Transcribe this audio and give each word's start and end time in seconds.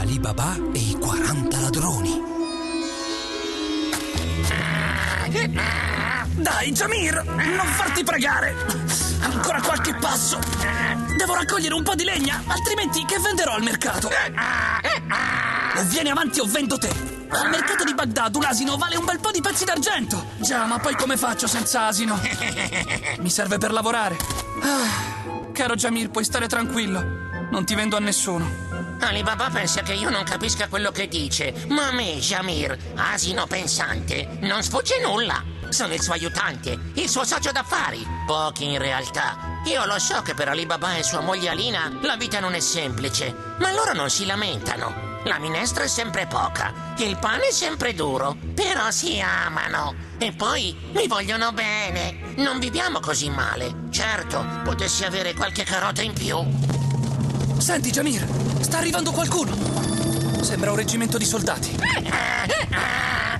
Alibaba 0.00 0.56
e 0.72 0.78
i 0.78 0.96
40 0.98 1.60
ladroni. 1.60 2.22
Dai, 6.36 6.72
Jamir, 6.72 7.22
non 7.22 7.66
farti 7.66 8.02
pregare. 8.02 8.56
Ancora 9.20 9.60
qualche 9.60 9.94
passo. 9.96 10.38
Devo 11.18 11.34
raccogliere 11.34 11.74
un 11.74 11.82
po' 11.82 11.94
di 11.94 12.04
legna, 12.04 12.42
altrimenti 12.46 13.04
che 13.04 13.18
venderò 13.18 13.52
al 13.52 13.62
mercato? 13.62 14.08
Vieni 15.90 16.08
avanti 16.08 16.40
o 16.40 16.46
vendo 16.46 16.78
te. 16.78 16.88
Al 17.28 17.50
mercato 17.50 17.84
di 17.84 17.92
Baghdad 17.92 18.34
un 18.36 18.44
asino 18.44 18.78
vale 18.78 18.96
un 18.96 19.04
bel 19.04 19.20
po' 19.20 19.30
di 19.30 19.42
pezzi 19.42 19.66
d'argento. 19.66 20.30
Già, 20.38 20.64
ma 20.64 20.78
poi 20.78 20.94
come 20.94 21.18
faccio 21.18 21.46
senza 21.46 21.88
asino? 21.88 22.18
Mi 23.18 23.28
serve 23.28 23.58
per 23.58 23.70
lavorare. 23.70 24.16
Ah, 24.62 25.52
caro 25.52 25.74
Jamir, 25.74 26.08
puoi 26.08 26.24
stare 26.24 26.48
tranquillo. 26.48 27.04
Non 27.50 27.66
ti 27.66 27.74
vendo 27.74 27.96
a 27.96 28.00
nessuno. 28.00 28.69
Alibaba 29.02 29.48
pensa 29.50 29.82
che 29.82 29.94
io 29.94 30.10
non 30.10 30.24
capisca 30.24 30.68
quello 30.68 30.90
che 30.90 31.08
dice, 31.08 31.54
ma 31.68 31.88
a 31.88 31.92
me, 31.92 32.16
Jamir, 32.18 32.76
asino 32.96 33.46
pensante, 33.46 34.28
non 34.40 34.62
sfugge 34.62 35.00
nulla. 35.00 35.42
Sono 35.68 35.94
il 35.94 36.02
suo 36.02 36.14
aiutante, 36.14 36.78
il 36.94 37.08
suo 37.08 37.24
socio 37.24 37.52
d'affari. 37.52 38.04
Pochi 38.26 38.64
in 38.64 38.78
realtà. 38.78 39.60
Io 39.66 39.84
lo 39.86 39.98
so 39.98 40.20
che 40.22 40.34
per 40.34 40.48
Alibaba 40.48 40.96
e 40.96 41.02
sua 41.02 41.20
moglie 41.20 41.48
Alina 41.48 41.98
la 42.02 42.16
vita 42.16 42.40
non 42.40 42.54
è 42.54 42.60
semplice, 42.60 43.34
ma 43.58 43.72
loro 43.72 43.92
non 43.92 44.10
si 44.10 44.26
lamentano. 44.26 45.08
La 45.24 45.38
minestra 45.38 45.84
è 45.84 45.88
sempre 45.88 46.26
poca, 46.26 46.94
il 46.96 47.18
pane 47.18 47.48
è 47.48 47.52
sempre 47.52 47.94
duro, 47.94 48.36
però 48.54 48.90
si 48.90 49.20
amano. 49.20 49.94
E 50.18 50.32
poi 50.32 50.74
mi 50.94 51.06
vogliono 51.06 51.52
bene. 51.52 52.34
Non 52.36 52.58
viviamo 52.58 53.00
così 53.00 53.28
male. 53.28 53.88
Certo, 53.90 54.44
potessi 54.64 55.04
avere 55.04 55.34
qualche 55.34 55.64
carota 55.64 56.02
in 56.02 56.14
più. 56.14 56.89
Senti, 57.60 57.90
Jamir, 57.90 58.26
sta 58.60 58.78
arrivando 58.78 59.12
qualcuno. 59.12 59.54
Sembra 60.40 60.70
un 60.70 60.76
reggimento 60.76 61.18
di 61.18 61.26
soldati. 61.26 61.76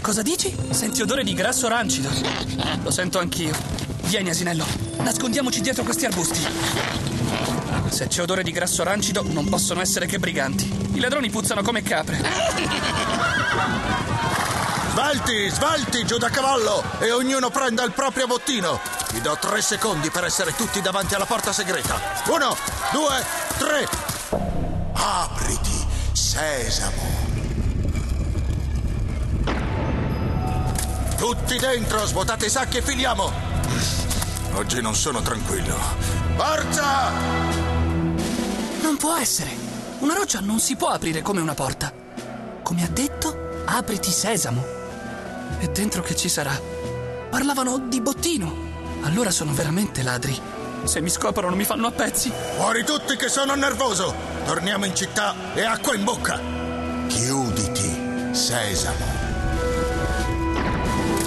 Cosa 0.00 0.22
dici? 0.22 0.56
Senti 0.70 1.02
odore 1.02 1.22
di 1.22 1.34
grasso 1.34 1.68
rancido. 1.68 2.08
Lo 2.82 2.90
sento 2.90 3.18
anch'io. 3.18 3.54
Vieni, 4.04 4.30
asinello. 4.30 4.64
Nascondiamoci 5.00 5.60
dietro 5.60 5.84
questi 5.84 6.06
arbusti. 6.06 6.40
Se 7.90 8.08
c'è 8.08 8.22
odore 8.22 8.42
di 8.42 8.52
grasso 8.52 8.82
rancido, 8.82 9.22
non 9.22 9.48
possono 9.50 9.82
essere 9.82 10.06
che 10.06 10.18
briganti. 10.18 10.64
I 10.94 11.00
ladroni 11.00 11.28
puzzano 11.28 11.62
come 11.62 11.82
capre. 11.82 12.18
Svalti, 14.96 15.50
svalti, 15.50 16.06
giù 16.06 16.16
da 16.16 16.30
cavallo 16.30 16.82
e 17.00 17.12
ognuno 17.12 17.50
prenda 17.50 17.84
il 17.84 17.92
proprio 17.92 18.26
bottino. 18.26 18.80
Vi 19.12 19.20
do 19.20 19.36
tre 19.38 19.60
secondi 19.60 20.08
per 20.10 20.24
essere 20.24 20.56
tutti 20.56 20.80
davanti 20.80 21.14
alla 21.14 21.26
porta 21.26 21.52
segreta. 21.52 22.00
Uno, 22.28 22.56
due, 22.92 23.22
tre. 23.58 23.86
Apriti, 24.94 25.86
sesamo. 26.12 27.02
Tutti 31.18 31.58
dentro, 31.58 32.06
svuotate 32.06 32.46
i 32.46 32.50
sacchi 32.50 32.78
e 32.78 32.82
filiamo. 32.82 33.30
Oggi 34.54 34.80
non 34.80 34.94
sono 34.94 35.20
tranquillo. 35.20 35.76
Forza! 36.36 37.10
Non 38.80 38.96
può 38.98 39.14
essere. 39.18 39.50
Una 39.98 40.14
roccia 40.14 40.40
non 40.40 40.58
si 40.58 40.74
può 40.74 40.88
aprire 40.88 41.20
come 41.20 41.42
una 41.42 41.54
porta. 41.54 41.92
Come 42.62 42.82
ha 42.82 42.88
detto, 42.88 43.62
apriti 43.66 44.10
sesamo. 44.10 44.75
E 45.58 45.68
dentro 45.68 46.02
che 46.02 46.14
ci 46.14 46.28
sarà? 46.28 46.58
Parlavano 47.30 47.78
di 47.78 48.00
bottino. 48.00 48.64
Allora 49.02 49.30
sono 49.30 49.52
veramente 49.52 50.02
ladri. 50.02 50.38
Se 50.84 51.00
mi 51.00 51.10
scoprono 51.10 51.56
mi 51.56 51.64
fanno 51.64 51.86
a 51.88 51.90
pezzi. 51.90 52.32
Fuori 52.56 52.84
tutti 52.84 53.16
che 53.16 53.28
sono 53.28 53.54
nervoso. 53.54 54.14
Torniamo 54.44 54.84
in 54.84 54.94
città 54.94 55.34
e 55.54 55.62
acqua 55.62 55.94
in 55.94 56.04
bocca. 56.04 56.40
Chiuditi, 57.08 58.30
sesamo. 58.32 59.24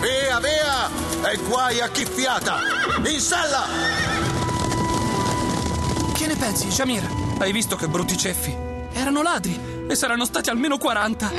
Via, 0.00 0.38
via! 0.38 1.30
E 1.30 1.36
guai 1.38 1.80
a 1.80 1.88
chi 1.88 2.04
fiata! 2.04 2.58
In 3.04 3.20
sella! 3.20 3.64
Che 6.14 6.26
ne 6.26 6.36
pensi, 6.36 6.68
Jamir? 6.68 7.06
Hai 7.38 7.52
visto 7.52 7.76
che 7.76 7.88
brutti 7.88 8.16
ceffi? 8.16 8.56
Erano 8.92 9.22
ladri 9.22 9.86
e 9.88 9.94
saranno 9.94 10.24
stati 10.24 10.50
almeno 10.50 10.78
40. 10.78 11.30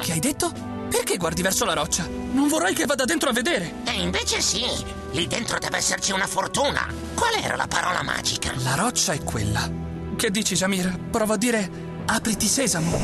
Che 0.00 0.12
hai 0.12 0.20
detto? 0.20 0.73
Perché 0.94 1.16
guardi 1.16 1.42
verso 1.42 1.64
la 1.64 1.72
roccia? 1.72 2.06
Non 2.06 2.46
vorrei 2.46 2.72
che 2.72 2.86
vada 2.86 3.04
dentro 3.04 3.28
a 3.28 3.32
vedere. 3.32 3.82
E 3.84 4.00
invece 4.00 4.40
sì, 4.40 4.64
lì 5.10 5.26
dentro 5.26 5.58
deve 5.58 5.78
esserci 5.78 6.12
una 6.12 6.28
fortuna. 6.28 6.86
Qual 7.16 7.34
era 7.34 7.56
la 7.56 7.66
parola 7.66 8.00
magica? 8.04 8.52
La 8.58 8.76
roccia 8.76 9.12
è 9.12 9.20
quella. 9.24 9.68
Che 10.14 10.30
dici, 10.30 10.54
Jamir? 10.54 10.96
Prova 11.10 11.34
a 11.34 11.36
dire 11.36 11.68
apriti 12.06 12.46
sesamo. 12.46 12.96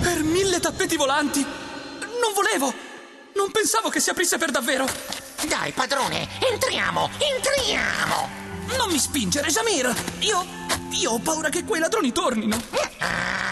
Per 0.00 0.22
mille 0.24 0.58
tappeti 0.58 0.96
volanti! 0.96 1.42
Non 1.42 2.32
volevo! 2.34 2.74
Non 3.36 3.52
pensavo 3.52 3.88
che 3.88 4.00
si 4.00 4.10
aprisse 4.10 4.36
per 4.36 4.50
davvero! 4.50 4.84
Dai, 5.46 5.70
padrone, 5.70 6.26
entriamo, 6.50 7.08
entriamo! 7.18 8.28
Non 8.76 8.90
mi 8.90 8.98
spingere, 8.98 9.48
Jamir! 9.48 9.94
Io. 10.22 10.61
Io 11.00 11.12
ho 11.12 11.18
paura 11.18 11.48
che 11.48 11.64
quei 11.64 11.80
ladroni 11.80 12.12
tornino! 12.12 12.56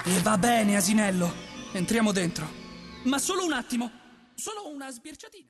E 0.05 0.21
va 0.21 0.39
bene, 0.39 0.77
asinello. 0.77 1.33
Entriamo 1.73 2.13
dentro. 2.13 2.49
Ma 3.05 3.19
solo 3.19 3.45
un 3.45 3.53
attimo. 3.53 3.91
Solo 4.35 4.69
una 4.69 4.91
sbirciatina. 4.91 5.39